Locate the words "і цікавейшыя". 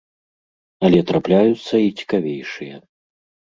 1.91-2.75